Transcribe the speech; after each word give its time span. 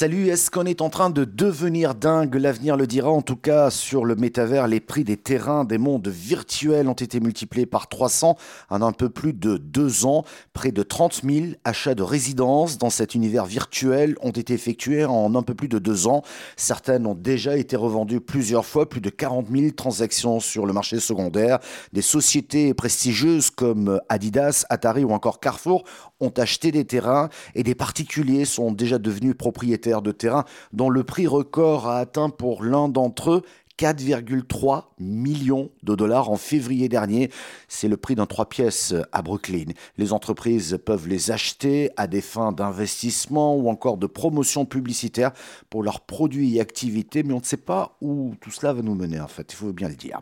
Salut, 0.00 0.30
est-ce 0.30 0.50
qu'on 0.50 0.64
est 0.64 0.80
en 0.80 0.88
train 0.88 1.10
de 1.10 1.26
devenir 1.26 1.94
dingue? 1.94 2.34
L'avenir 2.36 2.78
le 2.78 2.86
dira. 2.86 3.10
En 3.10 3.20
tout 3.20 3.36
cas, 3.36 3.68
sur 3.68 4.06
le 4.06 4.16
métavers, 4.16 4.66
les 4.66 4.80
prix 4.80 5.04
des 5.04 5.18
terrains 5.18 5.66
des 5.66 5.76
mondes 5.76 6.08
virtuels 6.08 6.88
ont 6.88 6.94
été 6.94 7.20
multipliés 7.20 7.66
par 7.66 7.86
300 7.86 8.38
en 8.70 8.80
un 8.80 8.92
peu 8.92 9.10
plus 9.10 9.34
de 9.34 9.58
deux 9.58 10.06
ans. 10.06 10.24
Près 10.54 10.72
de 10.72 10.82
30 10.82 11.20
000 11.22 11.46
achats 11.64 11.94
de 11.94 12.02
résidences 12.02 12.78
dans 12.78 12.88
cet 12.88 13.14
univers 13.14 13.44
virtuel 13.44 14.16
ont 14.22 14.30
été 14.30 14.54
effectués 14.54 15.04
en 15.04 15.34
un 15.34 15.42
peu 15.42 15.52
plus 15.52 15.68
de 15.68 15.78
deux 15.78 16.06
ans. 16.06 16.22
Certaines 16.56 17.06
ont 17.06 17.14
déjà 17.14 17.58
été 17.58 17.76
revendues 17.76 18.22
plusieurs 18.22 18.64
fois, 18.64 18.88
plus 18.88 19.02
de 19.02 19.10
40 19.10 19.48
000 19.54 19.72
transactions 19.72 20.40
sur 20.40 20.64
le 20.64 20.72
marché 20.72 20.98
secondaire. 20.98 21.58
Des 21.92 22.00
sociétés 22.00 22.72
prestigieuses 22.72 23.50
comme 23.50 24.00
Adidas, 24.08 24.64
Atari 24.70 25.04
ou 25.04 25.10
encore 25.10 25.40
Carrefour 25.40 25.84
ont 26.20 26.32
acheté 26.38 26.72
des 26.72 26.86
terrains 26.86 27.28
et 27.54 27.62
des 27.62 27.74
particuliers 27.74 28.46
sont 28.46 28.72
déjà 28.72 28.98
devenus 28.98 29.34
propriétaires 29.36 29.89
de 30.00 30.12
terrain 30.12 30.44
dont 30.72 30.88
le 30.88 31.02
prix 31.02 31.26
record 31.26 31.88
a 31.88 31.98
atteint 31.98 32.30
pour 32.30 32.62
l'un 32.62 32.88
d'entre 32.88 33.30
eux 33.30 33.42
4,3 33.80 34.82
millions 34.98 35.70
de 35.82 35.94
dollars 35.94 36.28
en 36.28 36.36
février 36.36 36.90
dernier. 36.90 37.30
C'est 37.66 37.88
le 37.88 37.96
prix 37.96 38.14
d'un 38.14 38.26
trois 38.26 38.46
pièces 38.46 38.94
à 39.10 39.22
Brooklyn. 39.22 39.72
Les 39.96 40.12
entreprises 40.12 40.78
peuvent 40.84 41.08
les 41.08 41.30
acheter 41.30 41.88
à 41.96 42.06
des 42.06 42.20
fins 42.20 42.52
d'investissement 42.52 43.56
ou 43.56 43.70
encore 43.70 43.96
de 43.96 44.06
promotion 44.06 44.66
publicitaire 44.66 45.32
pour 45.70 45.82
leurs 45.82 46.00
produits 46.02 46.56
et 46.56 46.60
activités, 46.60 47.22
mais 47.22 47.32
on 47.32 47.38
ne 47.38 47.44
sait 47.44 47.56
pas 47.56 47.96
où 48.02 48.34
tout 48.42 48.50
cela 48.50 48.74
va 48.74 48.82
nous 48.82 48.94
mener 48.94 49.18
en 49.18 49.28
fait, 49.28 49.50
il 49.50 49.56
faut 49.56 49.72
bien 49.72 49.88
le 49.88 49.94
dire. 49.94 50.20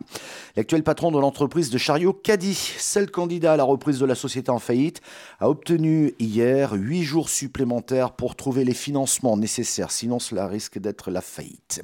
L'actuel 0.55 0.83
patron 0.83 1.11
de 1.11 1.19
l'entreprise 1.19 1.69
de 1.69 1.77
chariot 1.77 2.13
Caddy, 2.13 2.55
seul 2.55 3.11
candidat 3.11 3.53
à 3.53 3.57
la 3.57 3.65
reprise 3.65 3.99
de 3.99 4.05
la 4.05 4.15
société 4.15 4.51
en 4.51 4.59
faillite, 4.59 5.01
a 5.41 5.49
obtenu 5.49 6.13
hier 6.17 6.71
huit 6.71 7.03
jours 7.03 7.27
supplémentaires 7.27 8.11
pour 8.11 8.37
trouver 8.37 8.63
les 8.63 8.73
financements 8.73 9.35
nécessaires, 9.35 9.91
sinon 9.91 10.19
cela 10.19 10.47
risque 10.47 10.79
d'être 10.79 11.11
la 11.11 11.19
faillite. 11.19 11.81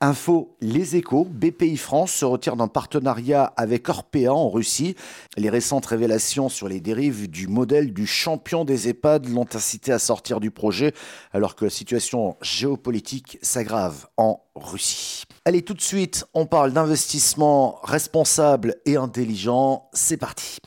Info 0.00 0.56
Les 0.60 0.96
BPI 1.10 1.76
France 1.76 2.12
se 2.12 2.24
retire 2.24 2.56
d'un 2.56 2.68
partenariat 2.68 3.52
avec 3.56 3.88
Orpea 3.88 4.28
en 4.28 4.48
Russie. 4.48 4.96
Les 5.36 5.50
récentes 5.50 5.86
révélations 5.86 6.48
sur 6.48 6.68
les 6.68 6.80
dérives 6.80 7.28
du 7.28 7.48
modèle 7.48 7.92
du 7.92 8.06
champion 8.06 8.64
des 8.64 8.88
EHPAD 8.88 9.28
l'ont 9.28 9.46
incité 9.52 9.92
à 9.92 9.98
sortir 9.98 10.40
du 10.40 10.50
projet 10.50 10.94
alors 11.32 11.56
que 11.56 11.64
la 11.64 11.70
situation 11.70 12.36
géopolitique 12.40 13.38
s'aggrave 13.42 14.06
en 14.16 14.40
Russie. 14.54 15.24
Allez, 15.44 15.62
tout 15.62 15.74
de 15.74 15.80
suite, 15.80 16.24
on 16.34 16.46
parle 16.46 16.72
d'investissement 16.72 17.80
responsable 17.82 18.76
et 18.86 18.96
intelligent. 18.96 19.88
C'est 19.92 20.16
parti. 20.16 20.58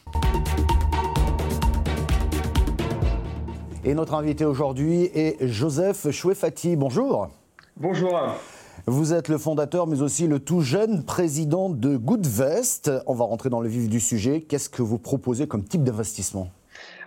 Et 3.83 3.93
notre 3.93 4.15
invité 4.15 4.45
aujourd'hui 4.45 5.09
est 5.13 5.47
Joseph 5.47 6.09
Chouefati. 6.11 6.75
Bonjour. 6.75 7.29
Bonjour. 7.77 8.19
Vous 8.87 9.13
êtes 9.13 9.29
le 9.29 9.39
fondateur, 9.39 9.87
mais 9.87 10.03
aussi 10.03 10.27
le 10.27 10.39
tout 10.39 10.61
jeune 10.61 11.03
président 11.03 11.71
de 11.71 11.97
Goodvest. 11.97 12.91
On 13.07 13.15
va 13.15 13.25
rentrer 13.25 13.49
dans 13.49 13.59
le 13.59 13.67
vif 13.67 13.89
du 13.89 13.99
sujet. 13.99 14.41
Qu'est-ce 14.41 14.69
que 14.69 14.83
vous 14.83 14.99
proposez 14.99 15.47
comme 15.47 15.63
type 15.63 15.83
d'investissement? 15.83 16.51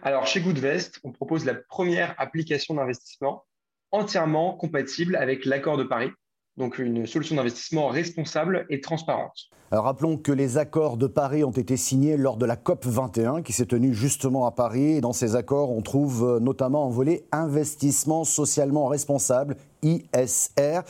Alors, 0.02 0.26
chez 0.26 0.40
Goodvest, 0.40 0.98
on 1.04 1.12
propose 1.12 1.44
la 1.44 1.54
première 1.54 2.16
application 2.18 2.74
d'investissement 2.74 3.44
entièrement 3.92 4.54
compatible 4.54 5.14
avec 5.14 5.44
l'accord 5.44 5.76
de 5.76 5.84
Paris, 5.84 6.10
donc 6.58 6.78
une 6.78 7.06
solution 7.06 7.36
d'investissement 7.36 7.88
responsable 7.88 8.66
et 8.68 8.80
transparente. 8.80 9.48
Alors 9.70 9.84
rappelons 9.84 10.16
que 10.16 10.32
les 10.32 10.58
accords 10.58 10.96
de 10.96 11.06
Paris 11.06 11.44
ont 11.44 11.52
été 11.52 11.76
signés 11.76 12.16
lors 12.16 12.36
de 12.36 12.46
la 12.46 12.56
COP 12.56 12.84
21 12.84 13.42
qui 13.42 13.52
s'est 13.52 13.66
tenue 13.66 13.94
justement 13.94 14.46
à 14.46 14.50
Paris. 14.50 14.96
Et 14.96 15.00
dans 15.00 15.12
ces 15.12 15.36
accords, 15.36 15.70
on 15.70 15.82
trouve 15.82 16.24
euh, 16.24 16.40
notamment 16.40 16.86
un 16.86 16.90
volet 16.90 17.24
investissement 17.32 18.24
socialement 18.24 18.86
responsable, 18.88 19.56
ISR. 19.82 20.80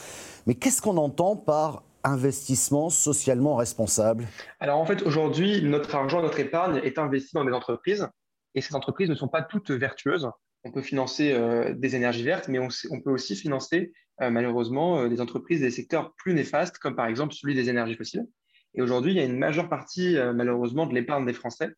Mais 0.47 0.55
qu'est-ce 0.55 0.81
qu'on 0.81 0.97
entend 0.97 1.37
par 1.37 1.83
investissement 2.03 2.89
socialement 2.89 3.57
responsable? 3.57 4.27
Alors 4.61 4.79
en 4.79 4.87
fait, 4.87 5.03
aujourd'hui, 5.03 5.63
notre 5.63 5.95
argent, 5.95 6.23
notre 6.23 6.41
épargne 6.41 6.81
est 6.83 6.99
investi 6.99 7.35
dans 7.35 7.45
des 7.45 7.53
entreprises 7.53 8.09
et 8.55 8.61
ces 8.61 8.75
entreprises 8.75 9.11
ne 9.11 9.15
sont 9.15 9.29
pas 9.29 9.43
toutes 9.43 9.71
vertueuses. 9.71 10.31
On 10.65 10.73
peut 10.73 10.83
financer 10.83 11.33
euh, 11.33 11.75
des 11.75 11.97
énergies 11.97 12.25
vertes, 12.25 12.49
mais 12.49 12.59
on, 12.59 13.01
peut 13.01 13.11
aussi 13.11 13.37
financer 13.37 13.93
euh, 14.21 14.31
malheureusement 14.31 15.09
des 15.09 15.21
entreprises 15.21 15.61
des 15.61 15.71
secteurs 15.71 16.15
plus 16.15 16.35
néfastes, 16.35 16.79
comme 16.79 16.97
par 16.97 17.07
exemple 17.07 17.35
celui 17.35 17.55
des 17.55 17.69
énergies 17.69 17.95
fossiles. 17.95 18.27
Et 18.75 18.83
aujourd'hui, 18.83 19.13
il 19.13 19.17
y 19.17 19.21
a 19.21 19.25
une 19.25 19.39
majeure 19.39 19.69
partie, 19.69 20.17
euh, 20.17 20.33
malheureusement, 20.33 20.87
de 20.87 20.95
l'épargne 20.95 21.27
des 21.27 21.33
Français 21.33 21.71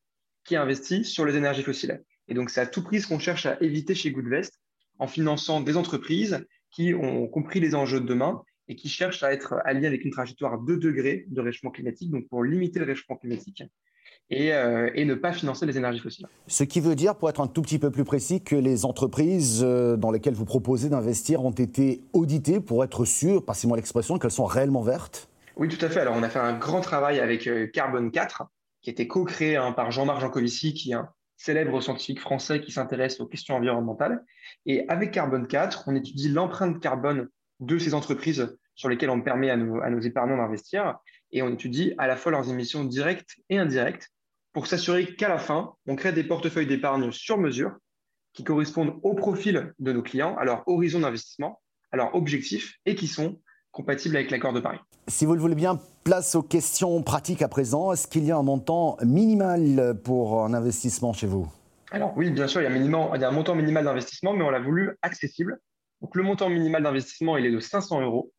qui 0.45 0.57
investit 0.57 1.05
sur 1.05 1.25
les 1.25 1.37
énergies 1.37 1.63
fossiles. 1.63 2.03
Et 2.29 2.35
donc, 2.35 2.51
c'est 2.51 2.61
à 2.61 2.67
tout 2.67 2.83
prix 2.83 3.01
ce 3.01 3.09
qu'on 3.09 3.19
cherche 3.19 3.47
à 3.47 3.61
éviter 3.61 3.95
chez 3.95 4.11
Goodvest 4.11 4.61
en 4.99 5.07
finançant 5.07 5.61
des 5.61 5.77
entreprises 5.77 6.47
qui 6.71 6.95
ont 6.95 7.27
compris 7.27 7.61
les 7.61 7.75
enjeux 7.75 8.01
de 8.01 8.07
demain 8.07 8.43
et 8.69 8.77
qui 8.77 8.89
cherchent 8.89 9.23
à 9.23 9.33
être 9.33 9.55
alliées 9.65 9.87
avec 9.87 10.05
une 10.05 10.13
trajectoire 10.13 10.61
de 10.61 10.75
2 10.75 10.79
degrés 10.79 11.25
de 11.29 11.41
réchauffement 11.41 11.71
climatique, 11.71 12.11
donc 12.11 12.29
pour 12.29 12.45
limiter 12.45 12.79
le 12.79 12.85
réchauffement 12.85 13.17
climatique. 13.17 13.65
Et, 14.33 14.55
euh, 14.55 14.91
et, 14.95 15.05
ne 15.05 15.15
pas 15.15 15.33
financer 15.33 15.67
les 15.67 15.77
énergies 15.77 15.99
fossiles. 15.99 16.29
Ce 16.47 16.63
qui 16.63 16.81
veut 16.81 16.95
dire, 16.95 17.17
pour 17.17 17.29
être 17.29 17.41
un 17.41 17.49
tout 17.49 17.63
petit 17.63 17.81
peu 17.81 17.91
plus 17.91 18.05
précis, 18.05 18.41
que 18.41 18.55
les 18.55 18.85
entreprises 18.85 19.63
euh, 19.65 19.97
dans 19.97 20.13
lesquelles 20.13 20.35
vous 20.35 20.45
proposez 20.45 20.89
d'investir 20.89 21.45
ont 21.45 21.51
été 21.51 22.01
auditées 22.13 22.61
pour 22.61 22.85
être 22.85 23.05
sûres, 23.05 23.45
passez-moi 23.45 23.77
l'expression, 23.77 24.21
qu'elles 24.21 24.31
sont 24.31 24.45
réellement 24.45 24.83
vertes? 24.83 25.29
Oui, 25.57 25.69
tout 25.69 25.85
à 25.85 25.89
fait. 25.89 25.99
Alors, 25.99 26.15
on 26.17 26.23
a 26.23 26.29
fait 26.29 26.39
un 26.39 26.57
grand 26.57 26.81
travail 26.81 27.19
avec 27.19 27.49
euh, 27.49 27.67
Carbone 27.67 28.13
4, 28.13 28.45
qui 28.83 28.91
a 28.91 28.93
été 28.93 29.09
co-créé 29.09 29.57
hein, 29.57 29.73
par 29.73 29.91
Jean-Marc 29.91 30.21
Jancovici, 30.21 30.75
qui 30.75 30.93
est 30.93 30.95
un 30.95 31.09
célèbre 31.37 31.81
scientifique 31.81 32.21
français 32.21 32.61
qui 32.61 32.71
s'intéresse 32.71 33.19
aux 33.19 33.27
questions 33.27 33.57
environnementales. 33.57 34.25
Et 34.65 34.85
avec 34.89 35.11
Carbone 35.11 35.49
4, 35.49 35.85
on 35.89 35.97
étudie 35.97 36.29
l'empreinte 36.29 36.79
carbone 36.81 37.29
de 37.59 37.79
ces 37.79 37.95
entreprises 37.95 38.57
sur 38.75 38.89
lesquelles 38.89 39.11
on 39.11 39.23
permet 39.23 39.51
à 39.51 39.57
nos, 39.57 39.81
à 39.81 39.91
nos 39.91 40.01
épargnants 40.01 40.37
d'investir. 40.37 40.99
Et 41.33 41.43
on 41.43 41.53
étudie 41.53 41.95
à 41.99 42.07
la 42.07 42.17
fois 42.17 42.31
leurs 42.31 42.49
émissions 42.49 42.85
directes 42.85 43.37
et 43.49 43.59
indirectes 43.59 44.09
pour 44.53 44.67
s'assurer 44.67 45.15
qu'à 45.15 45.29
la 45.29 45.39
fin, 45.39 45.75
on 45.87 45.97
crée 45.97 46.13
des 46.13 46.25
portefeuilles 46.25 46.67
d'épargne 46.67 47.13
sur 47.13 47.39
mesure 47.39 47.73
qui 48.33 48.45
correspondent 48.45 48.99
au 49.03 49.15
profil 49.15 49.75
de 49.79 49.93
nos 49.93 50.03
clients, 50.03 50.37
à 50.37 50.45
leur 50.45 50.67
horizon 50.67 51.01
d'investissement, 51.01 51.61
à 51.93 51.97
leur 51.97 52.15
objectif 52.15 52.75
et 52.87 52.95
qui 52.95 53.07
sont 53.07 53.41
compatible 53.73 54.17
avec 54.17 54.31
l'accord 54.31 54.53
de 54.53 54.61
Paris. 54.61 54.79
Si 55.09 55.25
vous 55.25 55.35
le 55.35 55.41
voulez 55.41 55.55
bien, 55.55 55.81
place 56.05 56.35
aux 56.35 56.43
questions 56.43 57.03
pratiques 57.03 57.43
à 57.43 57.49
présent. 57.49 57.93
Est-ce 57.93 58.09
qu'il 58.09 58.25
y 58.25 58.31
a 58.31 58.37
un 58.37 58.43
montant 58.43 58.97
minimal 59.03 60.01
pour 60.03 60.45
un 60.45 60.55
investissement 60.55 61.13
chez 61.13 61.27
vous? 61.27 61.49
Alors 61.93 62.13
oui, 62.17 62.31
bien 62.31 62.47
sûr, 62.47 62.61
il 62.61 62.65
y, 62.65 62.67
a 62.67 62.71
il 62.71 63.21
y 63.21 63.25
a 63.25 63.29
un 63.29 63.33
montant 63.33 63.55
minimal 63.55 63.85
d'investissement, 63.85 64.33
mais 64.33 64.45
on 64.45 64.51
l'a 64.51 64.61
voulu 64.61 64.97
accessible. 65.03 65.59
Donc 66.01 66.15
le 66.15 66.23
montant 66.23 66.49
minimal 66.49 66.83
d'investissement, 66.83 67.37
il 67.37 67.47
est 67.47 67.51
de 67.51 67.61
500 67.61 68.01
euros. 68.01 68.33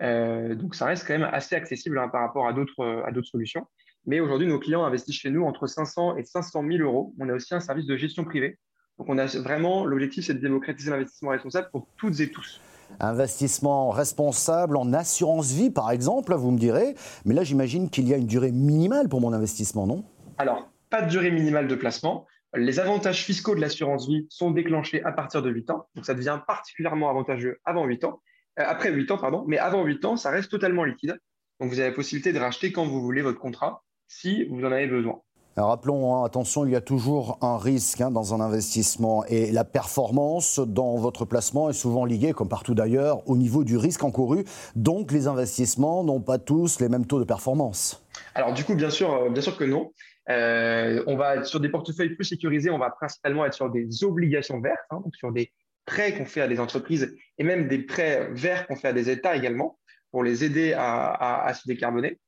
Euh, 0.00 0.54
donc 0.54 0.74
ça 0.74 0.86
reste 0.86 1.06
quand 1.06 1.12
même 1.12 1.28
assez 1.32 1.54
accessible 1.54 1.98
hein, 1.98 2.08
par 2.08 2.22
rapport 2.22 2.46
à 2.48 2.52
d'autres 2.52 3.22
solutions. 3.24 3.66
Mais 4.06 4.20
aujourd'hui, 4.20 4.48
nos 4.48 4.58
clients 4.58 4.84
investissent 4.84 5.16
chez 5.16 5.30
nous 5.30 5.44
entre 5.44 5.66
500 5.66 6.16
et 6.16 6.24
500 6.24 6.64
000 6.66 6.82
euros. 6.82 7.14
On 7.20 7.28
a 7.28 7.34
aussi 7.34 7.54
un 7.54 7.60
service 7.60 7.86
de 7.86 7.96
gestion 7.96 8.24
privée. 8.24 8.58
Donc 8.98 9.08
on 9.08 9.16
a 9.16 9.26
vraiment, 9.26 9.84
l'objectif, 9.84 10.26
c'est 10.26 10.34
de 10.34 10.40
démocratiser 10.40 10.90
l'investissement 10.90 11.30
responsable 11.30 11.68
pour 11.70 11.86
toutes 11.96 12.18
et 12.20 12.30
tous. 12.30 12.60
Investissement 13.00 13.90
responsable 13.90 14.76
en 14.76 14.92
assurance 14.92 15.52
vie, 15.52 15.70
par 15.70 15.90
exemple, 15.90 16.34
vous 16.34 16.50
me 16.50 16.58
direz. 16.58 16.94
Mais 17.24 17.34
là, 17.34 17.44
j'imagine 17.44 17.90
qu'il 17.90 18.08
y 18.08 18.14
a 18.14 18.16
une 18.16 18.26
durée 18.26 18.52
minimale 18.52 19.08
pour 19.08 19.20
mon 19.20 19.32
investissement, 19.32 19.86
non? 19.86 20.04
Alors, 20.36 20.68
pas 20.90 21.02
de 21.02 21.08
durée 21.08 21.30
minimale 21.30 21.68
de 21.68 21.74
placement. 21.74 22.26
Les 22.54 22.80
avantages 22.80 23.24
fiscaux 23.24 23.54
de 23.54 23.60
l'assurance 23.60 24.06
vie 24.06 24.26
sont 24.28 24.50
déclenchés 24.50 25.02
à 25.04 25.12
partir 25.12 25.42
de 25.42 25.48
8 25.48 25.70
ans. 25.70 25.86
Donc, 25.94 26.04
ça 26.04 26.12
devient 26.12 26.38
particulièrement 26.46 27.08
avantageux 27.08 27.60
avant 27.64 27.86
8 27.86 28.04
ans. 28.04 28.20
Euh, 28.58 28.64
après 28.66 28.90
8 28.90 29.10
ans, 29.12 29.18
pardon. 29.18 29.44
Mais 29.46 29.58
avant 29.58 29.84
8 29.84 30.04
ans, 30.04 30.16
ça 30.16 30.30
reste 30.30 30.50
totalement 30.50 30.84
liquide. 30.84 31.18
Donc, 31.60 31.70
vous 31.70 31.78
avez 31.78 31.88
la 31.88 31.94
possibilité 31.94 32.32
de 32.32 32.38
racheter 32.38 32.72
quand 32.72 32.84
vous 32.84 33.00
voulez 33.00 33.22
votre 33.22 33.38
contrat 33.38 33.82
si 34.12 34.44
vous 34.44 34.60
en 34.64 34.72
avez 34.72 34.86
besoin 34.86 35.20
rappelons, 35.56 36.14
hein, 36.14 36.24
attention, 36.24 36.64
il 36.64 36.72
y 36.72 36.76
a 36.76 36.80
toujours 36.80 37.38
un 37.42 37.58
risque 37.58 38.00
hein, 38.00 38.10
dans 38.10 38.32
un 38.32 38.40
investissement 38.40 39.24
et 39.26 39.52
la 39.52 39.64
performance 39.64 40.58
dans 40.60 40.96
votre 40.96 41.26
placement 41.26 41.68
est 41.68 41.74
souvent 41.74 42.06
liée, 42.06 42.32
comme 42.32 42.48
partout 42.48 42.74
d'ailleurs, 42.74 43.28
au 43.28 43.36
niveau 43.36 43.62
du 43.62 43.76
risque 43.76 44.02
encouru. 44.02 44.44
Donc 44.76 45.12
les 45.12 45.26
investissements 45.26 46.04
n'ont 46.04 46.22
pas 46.22 46.38
tous 46.38 46.80
les 46.80 46.88
mêmes 46.88 47.06
taux 47.06 47.18
de 47.18 47.24
performance. 47.24 48.02
Alors 48.34 48.54
du 48.54 48.64
coup, 48.64 48.74
bien 48.74 48.88
sûr, 48.88 49.12
euh, 49.12 49.28
bien 49.28 49.42
sûr 49.42 49.58
que 49.58 49.64
non. 49.64 49.92
Euh, 50.30 51.02
on 51.06 51.16
va 51.16 51.44
sur 51.44 51.60
des 51.60 51.68
portefeuilles 51.68 52.14
plus 52.14 52.24
sécurisés, 52.24 52.70
on 52.70 52.78
va 52.78 52.90
principalement 52.90 53.44
être 53.44 53.54
sur 53.54 53.68
des 53.68 54.04
obligations 54.04 54.60
vertes, 54.60 54.78
hein, 54.90 55.00
donc 55.04 55.14
sur 55.16 55.32
des 55.32 55.52
prêts 55.84 56.16
qu'on 56.16 56.24
fait 56.24 56.40
à 56.40 56.48
des 56.48 56.60
entreprises 56.60 57.14
et 57.36 57.44
même 57.44 57.68
des 57.68 57.80
prêts 57.80 58.28
verts 58.32 58.66
qu'on 58.66 58.76
fait 58.76 58.88
à 58.88 58.92
des 58.92 59.10
États 59.10 59.36
également 59.36 59.78
pour 60.12 60.22
les 60.22 60.44
aider 60.44 60.72
à, 60.74 61.44
à 61.44 61.52
se 61.54 61.66
décarboner. 61.66 62.18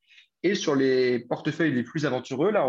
Et 0.44 0.54
sur 0.54 0.76
les 0.76 1.18
portefeuilles 1.18 1.72
les 1.72 1.82
plus 1.82 2.06
aventureux, 2.06 2.52
là, 2.52 2.68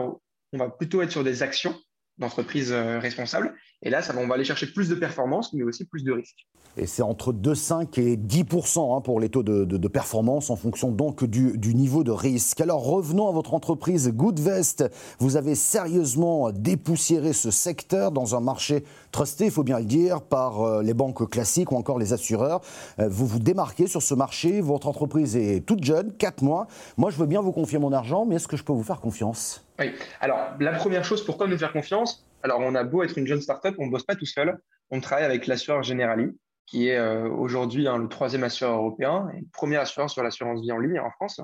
on 0.53 0.57
va 0.57 0.69
plutôt 0.69 1.01
être 1.01 1.11
sur 1.11 1.23
des 1.23 1.43
actions 1.43 1.77
d'entreprises 2.17 2.71
euh, 2.71 2.99
responsables. 2.99 3.53
Et 3.85 3.91
là, 3.91 4.01
ça, 4.01 4.15
on 4.17 4.27
va 4.27 4.33
aller 4.33 4.43
chercher 4.43 4.65
plus 4.65 4.89
de 4.89 4.95
performance, 4.95 5.53
mais 5.53 5.63
aussi 5.63 5.85
plus 5.85 6.03
de 6.03 6.11
risques. 6.11 6.47
Et 6.75 6.87
c'est 6.87 7.03
entre 7.03 7.31
2,5 7.31 8.01
et 8.01 8.17
10% 8.17 8.97
hein, 8.97 9.01
pour 9.01 9.19
les 9.19 9.29
taux 9.29 9.43
de, 9.43 9.87
performance 9.87 10.49
en 10.49 10.55
fonction 10.55 10.91
donc 10.91 11.23
du, 11.23 11.73
niveau 11.75 12.03
de 12.03 12.11
risque. 12.11 12.59
Alors 12.59 12.83
revenons 12.83 13.29
à 13.29 13.31
votre 13.31 13.53
entreprise 13.53 14.09
Goodvest. 14.09 14.83
Vous 15.19 15.37
avez 15.37 15.55
sérieusement 15.55 16.51
dépoussiéré 16.51 17.31
ce 17.31 17.51
secteur 17.51 18.11
dans 18.11 18.35
un 18.35 18.41
marché 18.41 18.83
trusté, 19.11 19.45
il 19.45 19.51
faut 19.51 19.63
bien 19.63 19.79
le 19.79 19.85
dire, 19.85 20.21
par 20.21 20.61
euh, 20.61 20.83
les 20.83 20.93
banques 20.93 21.29
classiques 21.29 21.71
ou 21.71 21.77
encore 21.77 21.99
les 21.99 22.11
assureurs. 22.11 22.59
Euh, 22.99 23.07
vous 23.07 23.25
vous 23.25 23.39
démarquez 23.39 23.87
sur 23.87 24.01
ce 24.01 24.15
marché. 24.15 24.59
Votre 24.59 24.87
entreprise 24.87 25.37
est 25.37 25.65
toute 25.65 25.83
jeune, 25.83 26.11
4 26.11 26.43
mois. 26.43 26.67
Moi, 26.97 27.11
je 27.11 27.17
veux 27.17 27.27
bien 27.27 27.39
vous 27.39 27.53
confier 27.53 27.79
mon 27.79 27.93
argent, 27.93 28.25
mais 28.25 28.35
est-ce 28.35 28.49
que 28.49 28.57
je 28.57 28.63
peux 28.63 28.73
vous 28.73 28.83
faire 28.83 28.99
confiance? 28.99 29.63
Oui. 29.79 29.91
Alors, 30.19 30.39
la 30.59 30.73
première 30.73 31.05
chose, 31.05 31.23
pourquoi 31.23 31.47
nous 31.47 31.57
faire 31.57 31.71
confiance? 31.71 32.24
Alors, 32.45 32.59
on 32.59 32.75
a 32.75 32.83
beau 32.83 33.01
être 33.01 33.17
une 33.17 33.25
jeune 33.25 33.41
startup, 33.41 33.73
on 33.79 33.87
ne 33.87 33.91
bosse 33.91 34.03
pas 34.03 34.13
tout 34.13 34.27
seul. 34.27 34.55
On 34.91 35.01
travaille 35.01 35.25
avec 35.25 35.47
l'assureur 35.47 35.81
Generali 35.81 36.27
qui 36.67 36.89
est 36.89 36.97
euh, 36.97 37.27
aujourd'hui 37.27 37.87
hein, 37.87 37.97
le 37.97 38.07
troisième 38.07 38.43
assureur 38.43 38.77
européen 38.77 39.27
et 39.35 39.39
le 39.39 39.47
premier 39.51 39.77
assureur 39.77 40.11
sur 40.11 40.21
l'assurance 40.21 40.61
vie 40.61 40.71
en 40.71 40.77
ligne 40.77 40.99
en 40.99 41.09
France. 41.09 41.41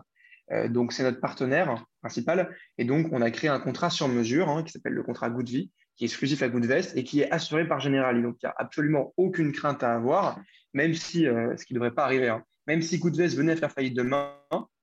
Euh, 0.51 0.67
donc, 0.67 0.93
c'est 0.93 1.01
notre 1.01 1.19
partenaire 1.19 1.83
principal. 2.01 2.55
Et 2.77 2.85
donc, 2.85 3.07
on 3.11 3.19
a 3.23 3.31
créé 3.31 3.49
un 3.49 3.59
contrat 3.59 3.89
sur 3.89 4.07
mesure 4.09 4.47
hein, 4.47 4.61
qui 4.61 4.71
s'appelle 4.71 4.93
le 4.93 5.01
contrat 5.01 5.31
Good 5.31 5.49
Vie, 5.49 5.71
qui 5.95 6.03
est 6.03 6.07
exclusif 6.07 6.43
à 6.43 6.49
Goodvest 6.49 6.95
et 6.95 7.03
qui 7.03 7.21
est 7.21 7.31
assuré 7.31 7.67
par 7.67 7.79
Generali. 7.79 8.21
Donc, 8.21 8.35
il 8.43 8.45
n'y 8.45 8.49
a 8.51 8.55
absolument 8.57 9.11
aucune 9.17 9.53
crainte 9.53 9.81
à 9.81 9.95
avoir, 9.95 10.39
même 10.75 10.93
si, 10.93 11.25
euh, 11.25 11.57
ce 11.57 11.65
qui 11.65 11.73
ne 11.73 11.79
devrait 11.79 11.95
pas 11.95 12.03
arriver, 12.03 12.29
hein, 12.29 12.43
même 12.67 12.83
si 12.83 12.99
Goodvest 12.99 13.35
venait 13.35 13.53
à 13.53 13.55
faire 13.55 13.71
faillite 13.71 13.95
demain, 13.95 14.35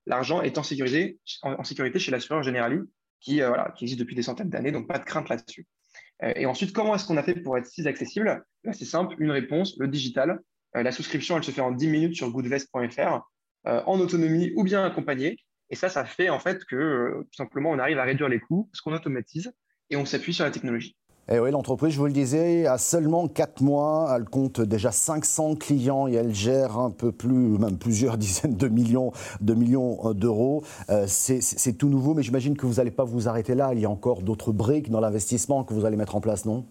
l'argent 0.05 0.41
est 0.41 0.57
en 0.57 0.63
sécurité, 0.63 1.17
chez 1.97 2.11
l'assureur 2.11 2.43
Generali, 2.43 2.79
qui 3.21 3.41
existe 3.79 3.99
depuis 3.99 4.15
des 4.15 4.21
centaines 4.21 4.49
d'années, 4.49 4.73
donc 4.73 4.85
pas 4.85 4.99
de 4.99 5.05
crainte 5.05 5.29
là-dessus. 5.29 5.65
Euh, 6.23 6.33
et 6.35 6.45
ensuite, 6.45 6.73
comment 6.73 6.95
est-ce 6.95 7.05
qu'on 7.05 7.17
a 7.17 7.23
fait 7.23 7.35
pour 7.35 7.57
être 7.57 7.65
si 7.65 7.87
accessible? 7.87 8.43
C'est 8.71 8.85
simple, 8.85 9.15
une 9.19 9.31
réponse, 9.31 9.75
le 9.79 9.87
digital. 9.87 10.39
Euh, 10.75 10.83
la 10.83 10.91
souscription, 10.91 11.37
elle 11.37 11.43
se 11.43 11.51
fait 11.51 11.61
en 11.61 11.71
10 11.71 11.87
minutes 11.87 12.15
sur 12.15 12.29
goodvest.fr, 12.31 13.21
euh, 13.67 13.83
en 13.85 13.99
autonomie 13.99 14.51
ou 14.55 14.63
bien 14.63 14.83
accompagnée. 14.83 15.37
Et 15.69 15.75
ça, 15.75 15.89
ça 15.89 16.05
fait 16.05 16.29
en 16.29 16.39
fait 16.39 16.63
que 16.65 17.21
tout 17.23 17.35
simplement, 17.35 17.71
on 17.71 17.79
arrive 17.79 17.99
à 17.99 18.03
réduire 18.03 18.29
les 18.29 18.39
coûts 18.39 18.69
parce 18.71 18.81
qu'on 18.81 18.93
automatise 18.93 19.51
et 19.89 19.95
on 19.95 20.05
s'appuie 20.05 20.33
sur 20.33 20.45
la 20.45 20.51
technologie. 20.51 20.95
Et 21.31 21.35
eh 21.35 21.39
oui, 21.39 21.51
l'entreprise, 21.51 21.93
je 21.93 21.99
vous 21.99 22.07
le 22.07 22.11
disais, 22.11 22.65
a 22.65 22.79
seulement 22.79 23.27
4 23.27 23.61
mois. 23.61 24.11
Elle 24.15 24.25
compte 24.25 24.61
déjà 24.61 24.91
500 24.91 25.57
clients 25.57 26.07
et 26.07 26.13
elle 26.13 26.33
gère 26.33 26.79
un 26.79 26.89
peu 26.89 27.11
plus, 27.11 27.59
même 27.59 27.77
plusieurs 27.77 28.17
dizaines 28.17 28.57
de 28.57 28.67
millions 28.67 29.11
de 29.39 29.53
millions 29.53 30.11
d'euros. 30.15 30.63
Euh, 30.89 31.05
c'est 31.07 31.77
tout 31.77 31.87
nouveau, 31.87 32.15
mais 32.15 32.23
j'imagine 32.23 32.57
que 32.57 32.65
vous 32.65 32.75
n'allez 32.75 32.89
pas 32.89 33.03
vous 33.03 33.27
arrêter 33.27 33.53
là. 33.53 33.69
Il 33.73 33.79
y 33.79 33.85
a 33.85 33.89
encore 33.91 34.23
d'autres 34.23 34.51
briques 34.51 34.89
dans 34.89 34.99
l'investissement 34.99 35.63
que 35.63 35.75
vous 35.75 35.85
allez 35.85 35.97
mettre 35.97 36.15
en 36.15 36.19
place, 36.19 36.45
non? 36.45 36.65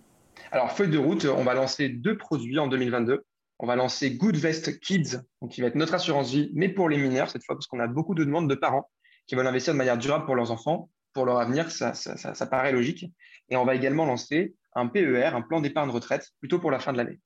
Alors, 0.51 0.73
feuille 0.73 0.91
de 0.91 0.99
route, 0.99 1.25
on 1.25 1.45
va 1.45 1.55
lancer 1.55 1.89
deux 1.89 2.19
produits 2.19 2.59
en 2.59 2.67
2022. 2.67 3.25
On 3.61 3.67
va 3.67 3.77
lancer 3.77 4.11
Goodvest 4.11 4.81
Kids, 4.81 5.21
donc 5.41 5.53
qui 5.53 5.61
va 5.61 5.69
être 5.69 5.77
notre 5.77 5.95
assurance 5.95 6.33
vie, 6.33 6.51
mais 6.55 6.69
pour 6.69 6.89
les 6.89 6.99
mineurs 6.99 7.31
cette 7.31 7.45
fois, 7.45 7.55
parce 7.55 7.69
qu'on 7.69 7.79
a 7.79 7.87
beaucoup 7.87 8.17
de 8.17 8.25
demandes 8.25 8.51
de 8.51 8.57
parents 8.57 8.91
qui 9.29 9.37
veulent 9.37 9.47
investir 9.47 9.73
de 9.73 9.79
manière 9.79 9.99
durable 9.99 10.25
pour 10.25 10.35
leurs 10.35 10.51
enfants 10.51 10.89
pour 11.19 11.27
leur 11.27 11.41
avenir, 11.41 11.69
ça, 11.73 11.95
ça, 11.95 12.47
paraît 12.47 12.71
logique. 12.71 13.05
Et 13.51 13.57
on 13.57 13.65
va 13.65 13.75
également 13.75 14.07
lancer 14.07 14.55
un 14.77 14.87
PER, 14.87 15.35
un 15.35 15.43
plan 15.43 15.61
d'épargne 15.61 15.91
retraite, 15.91 16.29
plutôt 16.39 16.61
pour 16.61 16.71
la 16.71 16.79
fin 16.79 16.93
de 16.93 16.99
l'année. 16.99 17.19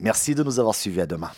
Merci 0.00 0.34
de 0.34 0.42
nous 0.42 0.58
avoir 0.58 0.74
suivis. 0.74 1.02
À 1.02 1.06
demain. 1.06 1.30